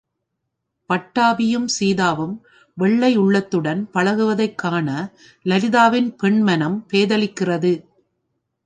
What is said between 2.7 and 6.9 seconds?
வெள்ளை உள்ளத்துடன் பழகுவதைக் காண, லலிதாவின் பெண்மனம்